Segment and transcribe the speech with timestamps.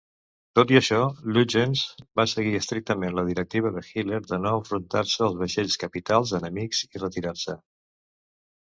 [0.59, 1.01] Tot i això,
[1.35, 1.83] Lütjens
[2.21, 7.07] va seguir estrictament la directiva de Hitler de no enfrontar-se als vaixells capitals enemics i
[7.09, 7.61] retirar-se.